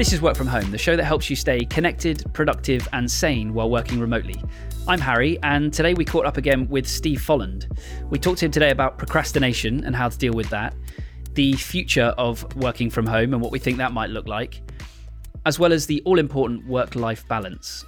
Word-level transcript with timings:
This 0.00 0.14
is 0.14 0.22
Work 0.22 0.34
From 0.34 0.46
Home, 0.46 0.70
the 0.70 0.78
show 0.78 0.96
that 0.96 1.04
helps 1.04 1.28
you 1.28 1.36
stay 1.36 1.62
connected, 1.66 2.24
productive, 2.32 2.88
and 2.94 3.10
sane 3.10 3.52
while 3.52 3.68
working 3.68 4.00
remotely. 4.00 4.42
I'm 4.88 4.98
Harry, 4.98 5.38
and 5.42 5.70
today 5.74 5.92
we 5.92 6.06
caught 6.06 6.24
up 6.24 6.38
again 6.38 6.66
with 6.70 6.88
Steve 6.88 7.18
Folland. 7.18 7.70
We 8.08 8.18
talked 8.18 8.38
to 8.38 8.46
him 8.46 8.50
today 8.50 8.70
about 8.70 8.96
procrastination 8.96 9.84
and 9.84 9.94
how 9.94 10.08
to 10.08 10.16
deal 10.16 10.32
with 10.32 10.48
that, 10.48 10.74
the 11.34 11.52
future 11.52 12.14
of 12.16 12.56
working 12.56 12.88
from 12.88 13.04
home 13.04 13.34
and 13.34 13.42
what 13.42 13.52
we 13.52 13.58
think 13.58 13.76
that 13.76 13.92
might 13.92 14.08
look 14.08 14.26
like, 14.26 14.62
as 15.44 15.58
well 15.58 15.70
as 15.70 15.84
the 15.84 16.00
all 16.06 16.18
important 16.18 16.66
work 16.66 16.94
life 16.94 17.28
balance. 17.28 17.84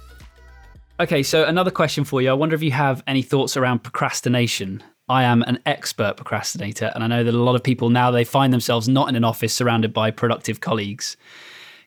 Okay, 0.99 1.23
so 1.23 1.45
another 1.45 1.71
question 1.71 2.03
for 2.03 2.21
you. 2.21 2.29
I 2.29 2.33
wonder 2.33 2.53
if 2.53 2.61
you 2.61 2.69
have 2.69 3.01
any 3.07 3.23
thoughts 3.23 3.57
around 3.57 3.79
procrastination. 3.79 4.83
I 5.09 5.23
am 5.23 5.41
an 5.41 5.57
expert 5.65 6.17
procrastinator, 6.17 6.91
and 6.93 7.03
I 7.03 7.07
know 7.07 7.23
that 7.23 7.33
a 7.33 7.37
lot 7.43 7.55
of 7.55 7.63
people 7.63 7.89
now 7.89 8.11
they 8.11 8.23
find 8.23 8.53
themselves 8.53 8.87
not 8.87 9.09
in 9.09 9.15
an 9.15 9.23
office 9.23 9.51
surrounded 9.51 9.93
by 9.93 10.11
productive 10.11 10.61
colleagues 10.61 11.17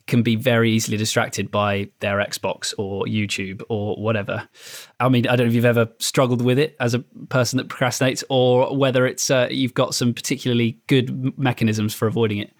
can 0.06 0.23
be 0.23 0.37
very 0.37 0.70
easily 0.70 0.96
distracted 0.96 1.51
by 1.51 1.88
their 2.01 2.19
Xbox 2.19 2.73
or 2.78 3.05
YouTube 3.06 3.62
or 3.69 3.97
whatever. 3.97 4.48
I 5.01 5.09
mean, 5.09 5.27
I 5.27 5.34
don't 5.37 5.47
know 5.47 5.51
if 5.51 5.55
you've 5.55 5.64
ever 5.64 5.88
struggled 5.98 6.42
with 6.42 6.59
it 6.59 6.77
as 6.78 6.95
a 6.95 7.01
person 7.28 7.56
that 7.56 7.69
procrastinates, 7.69 8.23
or 8.28 8.77
whether 8.77 9.06
it's 9.06 9.30
uh, 9.30 9.48
you've 9.50 9.74
got 9.74 9.95
some 9.95 10.14
particularly 10.14 10.78
good 10.87 11.37
mechanisms 11.38 11.92
for 11.95 12.06
avoiding 12.06 12.38
it. 12.38 12.52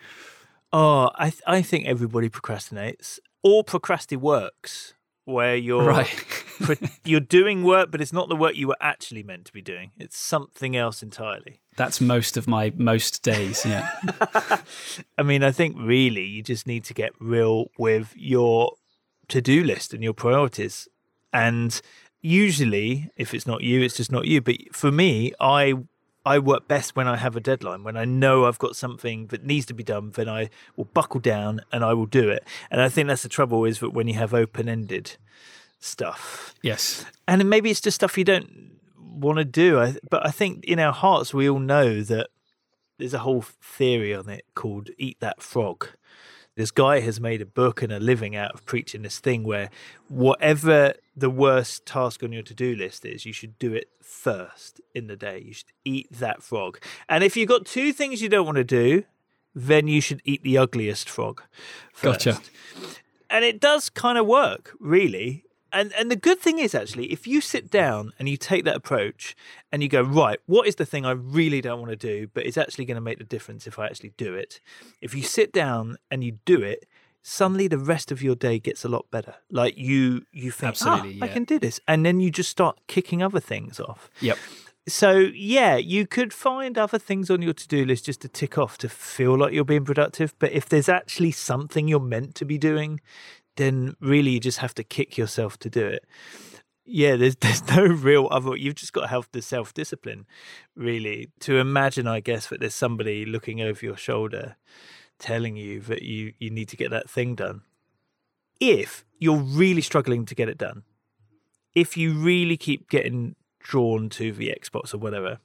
Oh, 0.73 1.11
I 1.15 1.31
th- 1.31 1.43
I 1.47 1.63
think 1.63 1.87
everybody 1.87 2.29
procrastinates. 2.29 3.19
Or 3.43 3.63
procrasti 3.63 4.17
works, 4.17 4.95
where 5.25 5.57
you're 5.57 5.85
Right. 5.85 6.09
you're 7.05 7.21
doing 7.21 7.63
work, 7.65 7.91
but 7.91 8.01
it's 8.01 8.13
not 8.13 8.29
the 8.29 8.37
work 8.37 8.57
you 8.57 8.69
were 8.69 8.77
actually 8.81 9.23
meant 9.23 9.45
to 9.47 9.53
be 9.53 9.63
doing. 9.63 9.93
It's 9.99 10.19
something 10.19 10.77
else 10.77 11.03
entirely. 11.03 11.61
That's 11.77 12.01
most 12.01 12.37
of 12.37 12.49
my 12.49 12.73
most 12.77 13.23
days. 13.23 13.65
Yeah. 13.65 13.91
I 15.19 15.23
mean, 15.23 15.43
I 15.43 15.53
think 15.53 15.77
really 15.79 16.25
you 16.25 16.43
just 16.43 16.67
need 16.67 16.85
to 16.85 16.95
get 16.95 17.13
real 17.21 17.67
with 17.79 18.15
your 18.17 18.73
to 19.29 19.43
do 19.43 19.63
list 19.63 19.93
and 19.93 20.03
your 20.03 20.15
priorities. 20.15 20.89
And 21.33 21.81
usually, 22.21 23.11
if 23.17 23.35
it's 23.35 23.47
not 23.47 23.63
you, 23.63 23.83
it's 23.83 23.97
just 23.97 24.13
not 24.13 24.27
you. 24.27 24.41
But 24.41 24.75
for 24.75 24.91
me, 24.91 25.33
I 25.41 25.75
I 26.27 26.41
work 26.41 26.67
best 26.67 26.97
when 26.97 27.07
I 27.07 27.17
have 27.17 27.37
a 27.37 27.41
deadline. 27.41 27.85
When 27.85 27.97
I 27.97 28.05
know 28.05 28.47
I've 28.47 28.59
got 28.59 28.75
something 28.75 29.29
that 29.29 29.45
needs 29.45 29.65
to 29.67 29.75
be 29.75 29.85
done, 29.85 30.11
then 30.11 30.29
I 30.29 30.51
will 30.75 30.87
buckle 30.87 31.21
down 31.21 31.61
and 31.71 31.85
I 31.85 31.95
will 31.95 32.07
do 32.07 32.29
it. 32.29 32.43
And 32.69 32.81
I 32.81 32.89
think 32.89 33.07
that's 33.07 33.23
the 33.23 33.29
trouble 33.29 33.65
is 33.65 33.79
that 33.79 33.91
when 33.91 34.09
you 34.09 34.15
have 34.15 34.35
open 34.35 34.69
ended 34.69 35.17
stuff, 35.87 36.55
yes. 36.63 37.05
and 37.27 37.49
maybe 37.49 37.71
it's 37.71 37.81
just 37.81 37.97
stuff 37.97 38.19
you 38.19 38.25
don't 38.25 38.73
want 38.99 39.39
to 39.39 39.45
do. 39.45 39.79
I, 39.79 39.97
but 40.11 40.27
I 40.27 40.31
think 40.31 40.65
in 40.65 40.79
our 40.79 40.93
hearts 40.93 41.33
we 41.33 41.49
all 41.49 41.59
know 41.59 42.03
that 42.03 42.29
there's 42.99 43.15
a 43.15 43.21
whole 43.21 43.43
theory 43.43 44.15
on 44.15 44.29
it 44.29 44.45
called 44.55 44.91
"Eat 44.99 45.19
That 45.21 45.43
Frog." 45.43 45.89
This 46.57 46.71
guy 46.71 47.01
has 47.01 47.21
made 47.21 47.43
a 47.43 47.47
book 47.47 47.83
and 47.83 47.93
a 47.93 48.01
living 48.01 48.35
out 48.35 48.53
of 48.53 48.65
preaching 48.65 49.03
this 49.03 49.19
thing 49.19 49.45
where 49.45 49.69
whatever 50.09 50.95
the 51.15 51.29
worst 51.29 51.85
task 51.85 52.23
on 52.23 52.33
your 52.33 52.43
to-do 52.43 52.75
list 52.75 53.05
is, 53.05 53.27
you 53.27 53.33
should 53.35 53.59
do 53.59 53.75
it 53.75 53.91
first 54.03 54.81
in 54.95 55.07
the 55.07 55.17
day. 55.17 55.43
You 55.45 55.53
should 55.53 55.73
eat 55.85 56.09
that 56.11 56.43
frog. 56.43 56.79
And 57.11 57.23
if 57.23 57.37
you've 57.37 57.49
got 57.51 57.67
two 57.67 57.93
things 57.93 58.23
you 58.23 58.31
don't 58.31 58.47
want 58.47 58.57
to 58.57 58.65
do, 58.65 59.05
then 59.55 59.87
you 59.87 60.01
should 60.01 60.23
eat 60.25 60.43
the 60.43 60.57
ugliest 60.57 61.11
frog. 61.11 61.43
First. 61.93 62.25
Gotcha. 62.25 62.41
And 63.29 63.45
it 63.45 63.61
does 63.61 63.91
kind 63.91 64.17
of 64.17 64.27
work, 64.27 64.75
really 64.81 65.45
and 65.73 65.93
and 65.95 66.11
the 66.11 66.17
good 66.17 66.39
thing 66.39 66.59
is 66.59 66.75
actually 66.75 67.13
if 67.13 67.27
you 67.27 67.41
sit 67.41 67.71
down 67.71 68.13
and 68.19 68.29
you 68.29 68.37
take 68.37 68.65
that 68.65 68.77
approach 68.77 69.37
and 69.73 69.83
you 69.83 69.89
go 69.89 70.03
right 70.03 70.39
what 70.47 70.67
is 70.67 70.77
the 70.77 70.87
thing 70.87 71.05
i 71.05 71.11
really 71.11 71.61
don't 71.61 71.81
want 71.81 71.91
to 71.91 71.97
do 71.97 72.29
but 72.35 72.47
it's 72.47 72.57
actually 72.57 72.85
going 72.85 72.95
to 72.95 73.01
make 73.01 73.19
the 73.19 73.25
difference 73.25 73.67
if 73.67 73.79
i 73.79 73.87
actually 73.87 74.13
do 74.17 74.35
it? 74.35 74.61
If 75.01 75.15
you 75.15 75.23
sit 75.23 75.53
down 75.53 75.97
and 76.11 76.23
you 76.25 76.39
do 76.45 76.63
it 76.63 76.87
suddenly 77.23 77.67
the 77.67 77.79
rest 77.79 78.13
of 78.13 78.23
your 78.23 78.37
day 78.37 78.57
gets 78.61 78.85
a 78.85 78.89
lot 78.89 79.11
better. 79.11 79.35
Like 79.51 79.77
you 79.77 80.23
you 80.31 80.53
think 80.53 80.69
Absolutely, 80.71 81.19
"Ah, 81.21 81.25
i 81.25 81.29
can 81.29 81.43
do 81.43 81.59
this 81.59 81.81
and 81.89 82.07
then 82.07 82.21
you 82.21 82.31
just 82.31 82.51
start 82.51 82.79
kicking 82.87 83.21
other 83.21 83.41
things 83.41 83.81
off. 83.81 84.11
Yep. 84.21 84.39
so 84.89 85.11
yeah 85.35 85.75
you 85.77 86.07
could 86.07 86.33
find 86.33 86.79
other 86.79 86.99
things 86.99 87.29
on 87.29 87.43
your 87.43 87.53
to-do 87.53 87.85
list 87.85 88.05
just 88.07 88.21
to 88.21 88.29
tick 88.29 88.57
off 88.57 88.79
to 88.79 88.89
feel 88.89 89.37
like 89.37 89.53
you're 89.53 89.65
being 89.65 89.85
productive 89.85 90.35
but 90.39 90.53
if 90.53 90.69
there's 90.69 90.89
actually 90.89 91.33
something 91.33 91.89
you're 91.89 91.99
meant 91.99 92.37
to 92.37 92.45
be 92.45 92.57
doing 92.57 93.01
then 93.57 93.97
really 94.01 94.33
you 94.33 94.41
just 94.41 94.59
have 94.59 94.75
to 94.75 94.85
kick 94.85 95.17
yourself 95.17 95.59
to 95.59 95.71
do 95.71 95.87
it. 95.87 96.05
Yeah, 96.85 97.17
there's 97.17 97.37
there's 97.41 97.67
no 97.69 97.85
real 97.85 98.29
other. 98.31 98.57
You've 98.57 98.77
just 98.77 98.93
got 98.93 99.03
to 99.03 99.07
have 99.09 99.29
the 99.33 99.43
self 99.43 99.75
discipline, 99.75 100.27
really, 100.75 101.31
to 101.41 101.59
imagine. 101.59 102.07
I 102.07 102.21
guess 102.21 102.47
that 102.49 102.61
there's 102.61 102.75
somebody 102.75 103.27
looking 103.27 103.61
over 103.61 103.85
your 103.85 103.97
shoulder, 103.97 104.57
telling 105.19 105.57
you 105.57 105.81
that 105.81 106.03
you 106.03 106.33
you 106.39 106.51
need 106.51 106.69
to 106.69 106.77
get 106.77 106.91
that 106.91 107.11
thing 107.11 107.35
done. 107.35 107.63
If 108.61 109.05
you're 109.19 109.37
really 109.37 109.83
struggling 109.83 110.25
to 110.27 110.35
get 110.35 110.49
it 110.49 110.57
done, 110.57 110.85
if 111.75 111.97
you 111.97 112.15
really 112.15 112.57
keep 112.57 112.89
getting 112.89 113.35
drawn 113.61 114.09
to 114.09 114.33
the 114.33 114.57
Xbox 114.59 114.95
or 114.95 114.99
whatever, 114.99 115.39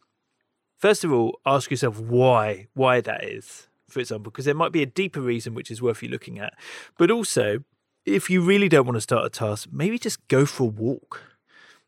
first 0.77 1.03
of 1.03 1.11
all, 1.11 1.39
ask 1.45 1.71
yourself 1.71 1.99
why 1.99 2.67
why 2.73 3.01
that 3.01 3.23
is. 3.23 3.67
For 3.89 3.99
example, 3.99 4.31
because 4.31 4.45
there 4.45 4.55
might 4.55 4.71
be 4.71 4.81
a 4.81 4.85
deeper 4.85 5.19
reason 5.19 5.53
which 5.53 5.69
is 5.69 5.81
worth 5.81 6.01
you 6.01 6.07
looking 6.07 6.39
at, 6.39 6.53
but 6.97 7.11
also 7.11 7.65
if 8.05 8.29
you 8.29 8.41
really 8.41 8.69
don't 8.69 8.85
want 8.85 8.97
to 8.97 9.01
start 9.01 9.25
a 9.25 9.29
task, 9.29 9.69
maybe 9.71 9.99
just 9.99 10.25
go 10.27 10.45
for 10.45 10.63
a 10.63 10.67
walk. 10.67 11.21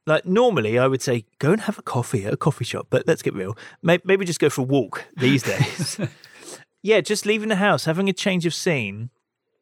Like 0.06 0.26
normally, 0.26 0.78
I 0.78 0.88
would 0.88 1.02
say 1.02 1.26
go 1.40 1.52
and 1.52 1.62
have 1.62 1.80
a 1.80 1.82
coffee 1.82 2.26
at 2.26 2.34
a 2.34 2.38
coffee 2.38 2.66
shop, 2.66 2.88
but 2.90 3.08
let's 3.08 3.22
get 3.22 3.34
real. 3.34 3.58
Maybe 3.82 4.26
just 4.26 4.40
go 4.40 4.50
for 4.50 4.62
a 4.62 4.66
walk 4.66 5.06
these 5.16 5.44
days. 5.54 6.00
yeah, 6.82 7.02
just 7.02 7.26
leaving 7.26 7.50
the 7.50 7.56
house, 7.56 7.86
having 7.86 8.10
a 8.10 8.14
change 8.14 8.46
of 8.46 8.54
scene 8.54 9.10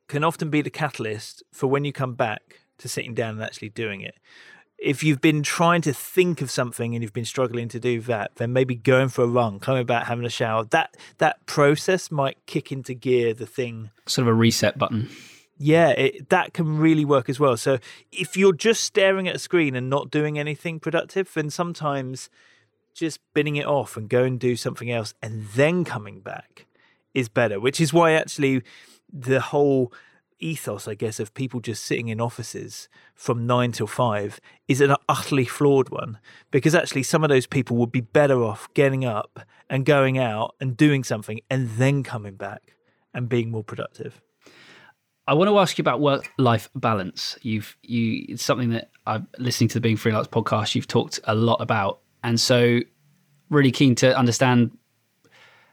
can 0.08 0.24
often 0.24 0.50
be 0.50 0.62
the 0.62 0.70
catalyst 0.70 1.44
for 1.54 1.68
when 1.68 1.86
you 1.86 1.94
come 1.94 2.16
back 2.16 2.62
to 2.80 2.90
sitting 2.90 3.14
down 3.14 3.36
and 3.36 3.44
actually 3.44 3.70
doing 3.70 4.02
it. 4.02 4.16
If 4.78 5.04
you've 5.04 5.22
been 5.22 5.44
trying 5.44 5.84
to 5.84 5.94
think 5.94 6.42
of 6.42 6.50
something 6.50 6.96
and 6.96 7.04
you've 7.04 7.14
been 7.14 7.24
struggling 7.24 7.70
to 7.70 7.80
do 7.80 8.02
that, 8.02 8.32
then 8.38 8.52
maybe 8.52 8.74
going 8.74 9.10
for 9.10 9.24
a 9.24 9.28
run, 9.28 9.60
coming 9.60 9.86
back, 9.86 10.08
having 10.08 10.26
a 10.26 10.30
shower, 10.30 10.66
that 10.66 10.98
that 11.20 11.46
process 11.46 12.10
might 12.10 12.44
kick 12.48 12.72
into 12.72 12.96
gear 12.96 13.36
the 13.36 13.46
thing 13.46 13.92
Sort 14.08 14.28
of 14.28 14.30
a 14.30 14.34
reset 14.34 14.80
button. 14.80 15.08
Yeah, 15.62 15.90
it, 15.90 16.30
that 16.30 16.54
can 16.54 16.80
really 16.80 17.06
work 17.06 17.30
as 17.30 17.40
well. 17.40 17.56
So 17.56 17.78
if 18.12 18.36
you're 18.36 18.54
just 18.54 18.84
staring 18.84 19.28
at 19.28 19.36
a 19.36 19.40
screen 19.40 19.76
and 19.76 19.90
not 19.90 20.10
doing 20.10 20.40
anything 20.40 20.80
productive, 20.80 21.32
then 21.36 21.52
sometimes 21.52 22.30
just 22.96 23.20
binning 23.34 23.58
it 23.58 23.68
off 23.68 23.96
and 23.96 24.10
go 24.10 24.24
and 24.24 24.40
do 24.40 24.56
something 24.56 24.90
else 24.90 25.14
and 25.22 25.46
then 25.50 25.86
coming 25.86 26.20
back 26.20 26.66
is 27.14 27.30
better, 27.30 27.60
which 27.60 27.80
is 27.80 27.94
why 27.94 28.14
actually 28.14 28.64
the 29.12 29.40
whole 29.40 29.94
ethos, 30.40 30.88
I 30.88 30.96
guess, 30.96 31.20
of 31.20 31.34
people 31.36 31.60
just 31.60 31.86
sitting 31.86 32.08
in 32.08 32.20
offices 32.20 32.90
from 33.14 33.46
nine 33.46 33.72
till 33.72 33.86
five 33.86 34.40
is 34.68 34.82
an 34.82 34.96
utterly 35.08 35.46
flawed 35.46 35.90
one 35.90 36.18
because 36.50 36.74
actually 36.74 37.04
some 37.04 37.24
of 37.24 37.30
those 37.30 37.46
people 37.46 37.78
would 37.78 37.92
be 37.92 38.02
better 38.02 38.44
off 38.44 38.68
getting 38.74 39.06
up 39.06 39.42
and 39.70 39.86
going 39.86 40.18
out 40.18 40.56
and 40.60 40.76
doing 40.76 41.04
something 41.04 41.40
and 41.52 41.70
then 41.72 42.02
coming 42.02 42.34
back 42.34 42.74
and 43.14 43.30
being 43.30 43.52
more 43.52 43.64
productive. 43.64 44.22
I 45.28 45.34
want 45.34 45.50
to 45.50 45.60
ask 45.60 45.78
you 45.78 45.82
about 45.84 46.02
work-life 46.02 46.70
balance. 46.76 47.38
You've 47.42 47.78
you 47.84 48.26
it's 48.30 48.44
something 48.44 48.72
that 48.72 48.90
I'm 49.06 49.28
listening 49.38 49.68
to 49.70 49.76
the 49.76 49.82
Being 49.82 49.98
Freelance 49.98 50.28
podcast. 50.28 50.76
You've 50.76 50.88
talked 50.88 51.20
a 51.26 51.36
lot 51.36 51.62
about, 51.62 52.00
and 52.24 52.40
so 52.40 52.80
really 53.50 53.72
keen 53.72 53.96
to 53.96 54.18
understand 54.18 54.78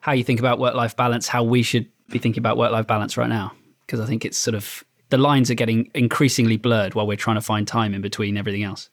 how 0.01 0.13
you 0.13 0.23
think 0.23 0.39
about 0.39 0.59
work-life 0.59 0.97
balance, 0.97 1.29
how 1.29 1.43
we 1.43 1.63
should 1.63 1.87
be 2.09 2.19
thinking 2.19 2.41
about 2.41 2.57
work-life 2.57 2.87
balance 2.87 3.17
right 3.17 3.29
now, 3.29 3.53
because 3.87 4.01
I 4.01 4.07
think 4.07 4.25
it's 4.25 4.39
sort 4.39 4.55
of 4.55 4.85
the 5.11 5.19
lines 5.19 5.51
are 5.51 5.55
getting 5.55 5.91
increasingly 5.95 6.57
blurred 6.57 6.95
while 6.95 7.07
we're 7.07 7.17
trying 7.17 7.37
to 7.37 7.43
find 7.43 7.67
time 7.67 7.95
in 7.95 8.03
between 8.03 8.37
everything 8.37 8.63
else. 8.63 8.91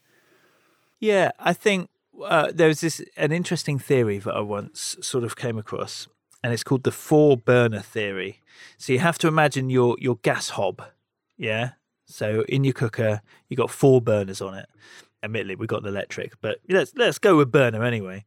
Yeah, 0.99 1.31
I 1.37 1.53
think 1.53 1.89
uh, 2.23 2.51
there 2.53 2.69
was 2.69 2.81
this 2.81 3.01
an 3.17 3.33
interesting 3.33 3.77
theory 3.77 4.19
that 4.19 4.33
I 4.33 4.39
once 4.39 4.95
sort 5.01 5.25
of 5.25 5.35
came 5.35 5.57
across, 5.57 6.07
and 6.45 6.53
it's 6.53 6.63
called 6.63 6.83
the 6.83 6.91
four 6.91 7.35
burner 7.35 7.79
theory. 7.81 8.39
So 8.77 8.93
you 8.93 8.99
have 8.99 9.17
to 9.17 9.27
imagine 9.27 9.71
your 9.71 9.97
your 9.99 10.17
gas 10.17 10.49
hob, 10.49 10.79
yeah. 11.37 11.71
So 12.05 12.45
in 12.47 12.63
your 12.63 12.73
cooker, 12.73 13.23
you've 13.49 13.57
got 13.57 13.71
four 13.71 13.99
burners 13.99 14.41
on 14.41 14.53
it. 14.53 14.69
Admittedly, 15.23 15.55
we've 15.55 15.67
got 15.67 15.81
an 15.81 15.87
electric, 15.87 16.39
but 16.41 16.59
let's 16.69 16.93
let's 16.95 17.17
go 17.17 17.35
with 17.35 17.51
burner 17.51 17.83
anyway. 17.83 18.25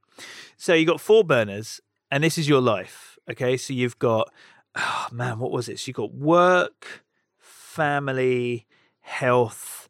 So 0.57 0.75
you've 0.75 0.89
got 0.89 1.01
four 1.01 1.23
burners, 1.23 1.81
and 2.11 2.25
this 2.25 2.39
is 2.39 2.49
your 2.49 2.61
life. 2.61 3.21
Okay, 3.31 3.57
so 3.57 3.73
you've 3.73 4.01
got, 4.01 4.33
oh 4.75 5.07
man, 5.13 5.39
what 5.39 5.53
was 5.53 5.69
it? 5.69 5.79
So 5.79 5.91
you 5.91 5.93
got 5.93 6.13
work, 6.13 7.05
family, 7.39 8.67
health, 8.99 9.89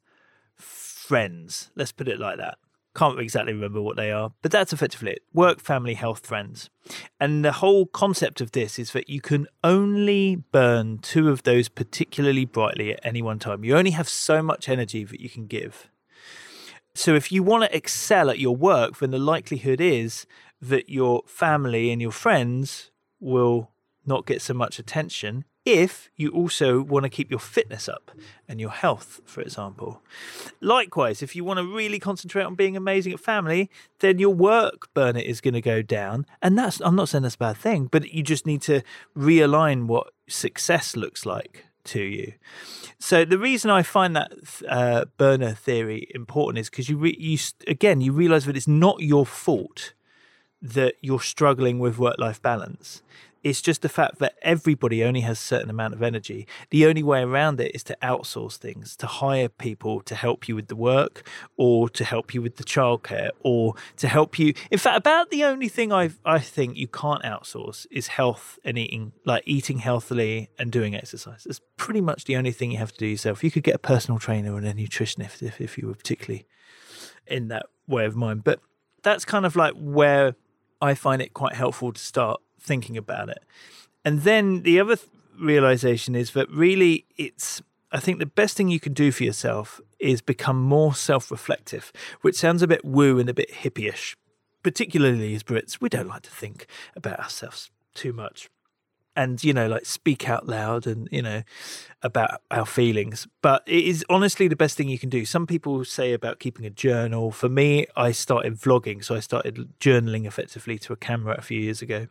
friends. 0.54 1.70
Let's 1.76 1.92
put 1.92 2.08
it 2.08 2.20
like 2.20 2.36
that. 2.36 2.58
Can't 2.94 3.20
exactly 3.20 3.52
remember 3.52 3.80
what 3.80 3.96
they 3.96 4.10
are, 4.10 4.32
but 4.42 4.50
that's 4.50 4.72
effectively 4.72 5.12
it 5.12 5.22
work, 5.32 5.60
family, 5.60 5.94
health, 5.94 6.26
friends. 6.26 6.70
And 7.20 7.44
the 7.44 7.52
whole 7.52 7.86
concept 7.86 8.40
of 8.40 8.52
this 8.52 8.78
is 8.78 8.92
that 8.92 9.08
you 9.08 9.20
can 9.20 9.46
only 9.62 10.36
burn 10.36 10.98
two 10.98 11.28
of 11.28 11.42
those 11.42 11.68
particularly 11.68 12.44
brightly 12.44 12.92
at 12.92 13.00
any 13.04 13.22
one 13.22 13.38
time. 13.38 13.62
You 13.62 13.76
only 13.76 13.92
have 13.92 14.08
so 14.08 14.42
much 14.42 14.68
energy 14.68 15.04
that 15.04 15.20
you 15.20 15.28
can 15.28 15.46
give. 15.46 15.88
So 16.94 17.14
if 17.14 17.30
you 17.30 17.44
want 17.44 17.64
to 17.64 17.76
excel 17.76 18.30
at 18.30 18.40
your 18.40 18.56
work, 18.56 18.98
then 18.98 19.12
the 19.12 19.18
likelihood 19.18 19.80
is 19.80 20.26
that 20.60 20.88
your 20.88 21.22
family 21.26 21.92
and 21.92 22.02
your 22.02 22.10
friends 22.10 22.90
will 23.20 23.70
not 24.04 24.26
get 24.26 24.42
so 24.42 24.54
much 24.54 24.78
attention 24.78 25.44
if 25.68 26.10
you 26.16 26.30
also 26.30 26.80
want 26.80 27.04
to 27.04 27.10
keep 27.10 27.30
your 27.30 27.40
fitness 27.40 27.88
up 27.88 28.10
and 28.48 28.58
your 28.58 28.70
health, 28.70 29.20
for 29.26 29.40
example. 29.42 30.02
Likewise, 30.60 31.22
if 31.22 31.36
you 31.36 31.44
want 31.44 31.58
to 31.58 31.64
really 31.64 31.98
concentrate 31.98 32.44
on 32.44 32.54
being 32.54 32.76
amazing 32.76 33.12
at 33.12 33.20
family, 33.20 33.70
then 33.98 34.18
your 34.18 34.34
work 34.34 34.92
burner 34.94 35.20
is 35.20 35.40
going 35.40 35.54
to 35.54 35.60
go 35.60 35.82
down. 35.82 36.26
And 36.40 36.58
that's, 36.58 36.80
I'm 36.80 36.96
not 36.96 37.08
saying 37.08 37.22
that's 37.22 37.34
a 37.34 37.38
bad 37.38 37.58
thing, 37.58 37.86
but 37.86 38.12
you 38.12 38.22
just 38.22 38.46
need 38.46 38.62
to 38.62 38.82
realign 39.16 39.86
what 39.86 40.12
success 40.26 40.96
looks 40.96 41.26
like 41.26 41.66
to 41.84 42.02
you. 42.02 42.32
So 42.98 43.24
the 43.24 43.38
reason 43.38 43.70
I 43.70 43.82
find 43.82 44.16
that 44.16 44.32
uh, 44.68 45.04
burner 45.16 45.52
theory 45.52 46.08
important 46.14 46.58
is 46.58 46.70
because 46.70 46.88
you, 46.88 46.96
re- 46.96 47.16
you 47.18 47.38
again 47.66 48.00
you 48.00 48.12
realize 48.12 48.44
that 48.46 48.56
it's 48.56 48.68
not 48.68 49.00
your 49.00 49.24
fault 49.24 49.94
that 50.60 50.94
you're 51.00 51.20
struggling 51.20 51.78
with 51.78 51.98
work 51.98 52.16
life 52.18 52.42
balance. 52.42 53.02
It's 53.42 53.60
just 53.60 53.82
the 53.82 53.88
fact 53.88 54.18
that 54.18 54.34
everybody 54.42 55.04
only 55.04 55.20
has 55.20 55.38
a 55.38 55.42
certain 55.42 55.70
amount 55.70 55.94
of 55.94 56.02
energy. 56.02 56.46
The 56.70 56.86
only 56.86 57.02
way 57.02 57.22
around 57.22 57.60
it 57.60 57.74
is 57.74 57.82
to 57.84 57.96
outsource 58.02 58.56
things, 58.56 58.96
to 58.96 59.06
hire 59.06 59.48
people 59.48 60.00
to 60.02 60.14
help 60.14 60.48
you 60.48 60.56
with 60.56 60.68
the 60.68 60.76
work 60.76 61.26
or 61.56 61.88
to 61.90 62.04
help 62.04 62.34
you 62.34 62.42
with 62.42 62.56
the 62.56 62.64
childcare 62.64 63.30
or 63.40 63.74
to 63.96 64.08
help 64.08 64.38
you. 64.38 64.54
In 64.70 64.78
fact, 64.78 64.96
about 64.96 65.30
the 65.30 65.44
only 65.44 65.68
thing 65.68 65.92
I 65.92 66.10
I 66.24 66.38
think 66.38 66.76
you 66.76 66.88
can't 66.88 67.22
outsource 67.22 67.86
is 67.90 68.08
health 68.08 68.58
and 68.64 68.78
eating, 68.78 69.12
like 69.24 69.42
eating 69.46 69.78
healthily 69.78 70.50
and 70.58 70.72
doing 70.72 70.94
exercise. 70.94 71.46
It's 71.46 71.60
pretty 71.76 72.00
much 72.00 72.24
the 72.24 72.36
only 72.36 72.52
thing 72.52 72.72
you 72.72 72.78
have 72.78 72.92
to 72.92 72.98
do 72.98 73.06
yourself. 73.06 73.44
You 73.44 73.50
could 73.50 73.62
get 73.62 73.74
a 73.74 73.78
personal 73.78 74.18
trainer 74.18 74.56
and 74.56 74.66
a 74.66 74.74
nutritionist 74.74 75.42
if, 75.42 75.60
if 75.60 75.78
you 75.78 75.86
were 75.86 75.94
particularly 75.94 76.46
in 77.26 77.48
that 77.48 77.66
way 77.86 78.04
of 78.04 78.16
mind. 78.16 78.44
But 78.44 78.60
that's 79.02 79.24
kind 79.24 79.46
of 79.46 79.56
like 79.56 79.74
where 79.74 80.34
I 80.80 80.94
find 80.94 81.20
it 81.22 81.34
quite 81.34 81.54
helpful 81.54 81.92
to 81.92 82.00
start 82.00 82.40
thinking 82.60 82.96
about 82.96 83.28
it. 83.28 83.44
And 84.04 84.22
then 84.22 84.62
the 84.62 84.80
other 84.80 84.96
th- 84.96 85.08
realization 85.40 86.14
is 86.14 86.32
that 86.32 86.50
really 86.50 87.06
it's 87.16 87.62
I 87.90 88.00
think 88.00 88.18
the 88.18 88.26
best 88.26 88.56
thing 88.56 88.68
you 88.68 88.80
can 88.80 88.92
do 88.92 89.10
for 89.10 89.24
yourself 89.24 89.80
is 89.98 90.20
become 90.20 90.60
more 90.60 90.94
self 90.94 91.30
reflective, 91.30 91.92
which 92.20 92.36
sounds 92.36 92.62
a 92.62 92.66
bit 92.66 92.84
woo 92.84 93.18
and 93.18 93.28
a 93.28 93.34
bit 93.34 93.50
hippyish. 93.50 94.14
Particularly 94.62 95.34
as 95.34 95.42
Brits, 95.42 95.80
we 95.80 95.88
don't 95.88 96.08
like 96.08 96.22
to 96.22 96.30
think 96.30 96.66
about 96.96 97.18
ourselves 97.18 97.70
too 97.94 98.12
much 98.12 98.50
and, 99.18 99.42
you 99.42 99.52
know, 99.52 99.66
like 99.66 99.84
speak 99.84 100.28
out 100.28 100.46
loud 100.46 100.86
and, 100.86 101.08
you 101.10 101.22
know, 101.22 101.42
about 102.02 102.40
our 102.50 102.64
feelings. 102.64 103.26
But 103.42 103.64
it 103.66 103.84
is 103.84 104.04
honestly 104.08 104.46
the 104.46 104.56
best 104.56 104.76
thing 104.76 104.88
you 104.88 104.98
can 104.98 105.08
do. 105.08 105.24
Some 105.24 105.46
people 105.46 105.84
say 105.84 106.12
about 106.12 106.38
keeping 106.38 106.64
a 106.64 106.70
journal. 106.70 107.32
For 107.32 107.48
me, 107.48 107.86
I 107.96 108.12
started 108.12 108.54
vlogging. 108.54 109.02
So 109.02 109.16
I 109.16 109.20
started 109.20 109.68
journaling 109.80 110.24
effectively 110.24 110.78
to 110.80 110.92
a 110.92 110.96
camera 110.96 111.34
a 111.36 111.42
few 111.42 111.60
years 111.60 111.82
ago. 111.82 112.06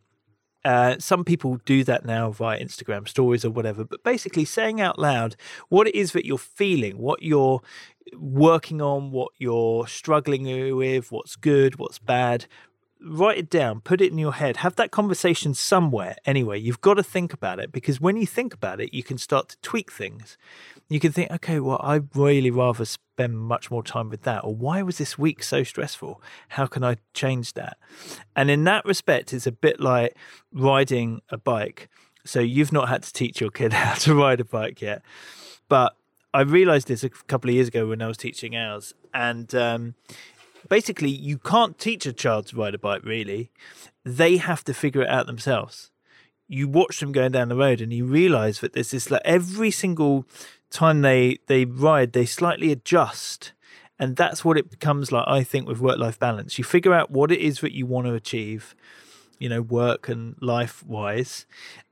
Uh, 0.65 0.95
some 0.99 1.23
people 1.23 1.59
do 1.65 1.83
that 1.83 2.05
now 2.05 2.31
via 2.31 2.59
Instagram 2.59 3.07
stories 3.07 3.45
or 3.45 3.49
whatever, 3.49 3.83
but 3.83 4.03
basically 4.03 4.43
saying 4.43 4.81
out 4.81 4.99
loud 4.99 5.35
what 5.69 5.87
it 5.87 5.95
is 5.95 6.11
that 6.11 6.25
you're 6.25 6.37
feeling, 6.37 6.97
what 6.97 7.23
you're 7.23 7.61
working 8.15 8.81
on, 8.81 9.11
what 9.11 9.31
you're 9.37 9.87
struggling 9.87 10.75
with, 10.75 11.11
what's 11.11 11.35
good, 11.35 11.77
what's 11.79 11.99
bad. 11.99 12.47
Write 12.99 13.37
it 13.37 13.49
down, 13.49 13.81
put 13.81 14.01
it 14.01 14.11
in 14.11 14.17
your 14.17 14.33
head, 14.33 14.57
have 14.57 14.75
that 14.77 14.91
conversation 14.91 15.53
somewhere 15.53 16.15
anyway. 16.25 16.59
You've 16.59 16.81
got 16.81 16.95
to 16.95 17.03
think 17.03 17.31
about 17.31 17.59
it 17.59 17.71
because 17.71 18.01
when 18.01 18.17
you 18.17 18.25
think 18.25 18.53
about 18.53 18.81
it, 18.81 18.93
you 18.93 19.03
can 19.03 19.17
start 19.17 19.49
to 19.49 19.57
tweak 19.61 19.91
things 19.91 20.37
you 20.89 20.99
can 20.99 21.11
think, 21.11 21.31
okay, 21.31 21.59
well, 21.59 21.79
I'd 21.83 22.15
really 22.15 22.51
rather 22.51 22.85
spend 22.85 23.37
much 23.37 23.69
more 23.69 23.83
time 23.83 24.09
with 24.09 24.21
that. 24.23 24.43
Or 24.43 24.55
why 24.55 24.81
was 24.81 24.97
this 24.97 25.17
week 25.17 25.43
so 25.43 25.63
stressful? 25.63 26.21
How 26.49 26.65
can 26.65 26.83
I 26.83 26.97
change 27.13 27.53
that? 27.53 27.77
And 28.35 28.49
in 28.49 28.63
that 28.65 28.85
respect, 28.85 29.33
it's 29.33 29.47
a 29.47 29.51
bit 29.51 29.81
like 29.81 30.15
riding 30.53 31.21
a 31.29 31.37
bike. 31.37 31.89
So 32.23 32.39
you've 32.39 32.71
not 32.71 32.87
had 32.87 33.03
to 33.03 33.13
teach 33.13 33.41
your 33.41 33.51
kid 33.51 33.73
how 33.73 33.95
to 33.95 34.15
ride 34.15 34.39
a 34.39 34.45
bike 34.45 34.81
yet. 34.81 35.01
But 35.67 35.95
I 36.33 36.41
realized 36.41 36.87
this 36.87 37.03
a 37.03 37.09
couple 37.09 37.49
of 37.49 37.55
years 37.55 37.67
ago 37.67 37.87
when 37.87 38.01
I 38.01 38.07
was 38.07 38.17
teaching 38.17 38.55
ours. 38.55 38.93
And 39.13 39.53
um, 39.55 39.95
basically, 40.69 41.09
you 41.09 41.37
can't 41.37 41.77
teach 41.77 42.05
a 42.05 42.13
child 42.13 42.47
to 42.47 42.55
ride 42.55 42.75
a 42.75 42.79
bike, 42.79 43.03
really. 43.03 43.51
They 44.03 44.37
have 44.37 44.63
to 44.65 44.73
figure 44.73 45.01
it 45.01 45.09
out 45.09 45.27
themselves 45.27 45.91
you 46.47 46.67
watch 46.67 46.99
them 46.99 47.11
going 47.11 47.31
down 47.33 47.49
the 47.49 47.55
road 47.55 47.81
and 47.81 47.91
you 47.91 48.05
realize 48.05 48.61
that 48.61 48.73
there's 48.73 48.91
this 48.91 49.11
like 49.11 49.21
every 49.25 49.69
single 49.71 50.25
time 50.69 51.01
they 51.01 51.37
they 51.47 51.65
ride, 51.65 52.13
they 52.13 52.25
slightly 52.25 52.71
adjust. 52.71 53.53
And 53.99 54.15
that's 54.15 54.45
what 54.45 54.57
it 54.57 54.69
becomes 54.69 55.11
like, 55.11 55.25
I 55.27 55.43
think, 55.43 55.67
with 55.67 55.79
work 55.79 55.97
life 55.97 56.19
balance. 56.19 56.59
You 56.59 56.63
figure 56.63 56.93
out 56.93 57.09
what 57.09 57.31
it 57.31 57.39
is 57.39 57.61
that 57.61 57.73
you 57.73 57.87
want 57.87 58.05
to 58.05 58.13
achieve, 58.13 58.75
you 59.39 59.49
know, 59.49 59.61
work 59.61 60.09
and 60.09 60.35
life 60.41 60.85
wise. 60.85 61.45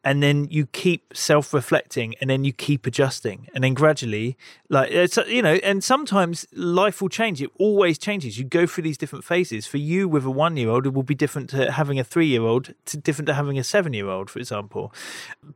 And 0.04 0.22
then 0.22 0.48
you 0.52 0.68
keep 0.68 1.16
self 1.16 1.54
reflecting 1.54 2.14
and 2.22 2.30
then 2.30 2.44
you 2.44 2.54
keep 2.54 2.86
adjusting. 2.86 3.48
And 3.54 3.64
then 3.64 3.74
gradually, 3.74 4.38
like, 4.70 4.92
uh, 4.92 5.00
it's, 5.00 5.18
you 5.28 5.42
know, 5.42 5.56
and 5.56 5.84
sometimes 5.84 6.46
life 6.54 7.02
will 7.02 7.10
change. 7.10 7.42
It 7.42 7.50
always 7.58 7.98
changes. 7.98 8.38
You 8.38 8.46
go 8.46 8.68
through 8.68 8.84
these 8.84 8.98
different 8.98 9.26
phases. 9.26 9.66
For 9.66 9.78
you, 9.78 10.08
with 10.08 10.26
a 10.26 10.32
one 10.32 10.58
year 10.58 10.70
old, 10.70 10.86
it 10.86 10.94
will 10.94 11.04
be 11.04 11.16
different 11.16 11.50
to 11.52 11.72
having 11.72 12.00
a 12.00 12.04
three 12.04 12.28
year 12.28 12.42
old, 12.42 12.74
to 12.86 12.98
different 12.98 13.28
to 13.28 13.34
having 13.34 13.58
a 13.58 13.64
seven 13.64 13.94
year 13.94 14.08
old, 14.08 14.30
for 14.30 14.40
example. 14.40 14.94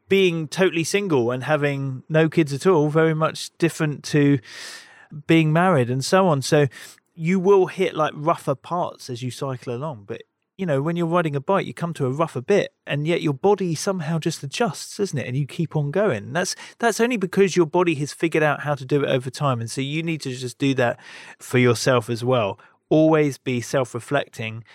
Being 0.08 0.48
totally 0.48 0.84
single 0.84 1.32
and 1.32 1.44
having 1.44 2.04
no 2.10 2.30
kids 2.30 2.54
at 2.54 2.66
all, 2.66 2.90
very 2.90 3.14
much 3.14 3.56
different 3.58 4.04
to 4.06 4.40
being 5.28 5.54
married 5.54 5.90
and 5.90 6.04
so 6.04 6.28
on. 6.28 6.42
So, 6.42 6.68
you 7.20 7.38
will 7.38 7.66
hit 7.66 7.96
like 7.96 8.14
rougher 8.16 8.56
parts 8.56 9.10
as 9.10 9.22
you 9.22 9.30
cycle 9.30 9.76
along, 9.76 10.06
but 10.08 10.22
you 10.60 10.66
know, 10.66 10.82
when 10.82 10.98
you're 10.98 11.08
riding 11.08 11.38
a 11.38 11.40
bike, 11.40 11.66
you 11.66 11.74
come 11.74 11.94
to 11.94 12.06
a 12.06 12.12
rougher 12.12 12.42
bit, 12.42 12.74
and 12.86 13.08
yet 13.08 13.22
your 13.22 13.34
body 13.34 13.74
somehow 13.76 14.20
just 14.20 14.44
adjusts, 14.44 15.00
isn't 15.00 15.18
it? 15.18 15.26
And 15.26 15.38
you 15.38 15.48
keep 15.48 15.74
on 15.74 15.90
going. 15.90 16.34
That's 16.34 16.54
that's 16.80 17.00
only 17.00 17.16
because 17.16 17.56
your 17.56 17.66
body 17.66 17.96
has 17.96 18.12
figured 18.12 18.44
out 18.44 18.60
how 18.60 18.76
to 18.76 18.84
do 18.84 19.02
it 19.02 19.08
over 19.08 19.30
time, 19.30 19.62
and 19.62 19.72
so 19.72 19.80
you 19.80 20.04
need 20.04 20.20
to 20.22 20.36
just 20.36 20.58
do 20.58 20.74
that 20.74 21.00
for 21.40 21.60
yourself 21.60 22.10
as 22.10 22.26
well. 22.26 22.60
Always 22.90 23.38
be 23.38 23.62
self-reflecting, 23.62 24.66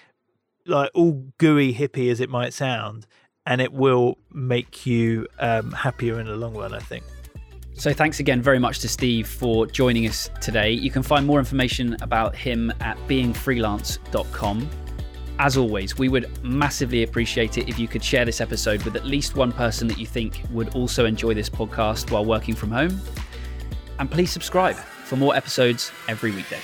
like 0.65 0.91
all 0.95 1.27
gooey 1.37 1.75
hippie 1.75 2.11
as 2.11 2.19
it 2.19 2.31
might 2.31 2.55
sound, 2.55 3.07
and 3.45 3.61
it 3.61 3.75
will 3.75 4.17
make 4.33 4.87
you 4.87 5.27
um, 5.39 5.71
happier 5.73 6.19
in 6.19 6.25
the 6.25 6.37
long 6.37 6.57
run. 6.57 6.73
I 6.73 6.81
think. 6.81 7.05
So, 7.75 7.93
thanks 7.93 8.21
again 8.21 8.41
very 8.41 8.59
much 8.59 8.79
to 8.79 8.89
Steve 8.89 9.29
for 9.29 9.67
joining 9.67 10.07
us 10.07 10.31
today. 10.41 10.71
You 10.71 10.91
can 10.91 11.03
find 11.03 11.27
more 11.27 11.41
information 11.41 11.95
about 12.01 12.35
him 12.35 12.73
at 12.81 12.97
beingfreelance.com. 13.07 14.71
As 15.39 15.57
always, 15.57 15.99
we 15.99 16.09
would 16.09 16.31
massively 16.45 17.03
appreciate 17.03 17.59
it 17.59 17.69
if 17.69 17.79
you 17.79 17.89
could 17.89 18.05
share 18.05 18.25
this 18.25 18.41
episode 18.41 18.83
with 18.85 18.95
at 18.95 19.05
least 19.05 19.35
one 19.35 19.51
person 19.51 19.89
that 19.89 19.99
you 19.99 20.07
think 20.07 20.41
would 20.51 20.75
also 20.75 21.07
enjoy 21.07 21.35
this 21.35 21.51
podcast 21.51 22.11
while 22.11 22.25
working 22.25 22.55
from 22.55 22.71
home. 22.71 23.01
And 23.99 24.11
please 24.11 24.31
subscribe 24.31 24.77
for 24.77 25.17
more 25.17 25.35
episodes 25.35 25.91
every 26.09 26.31
weekday. 26.31 26.61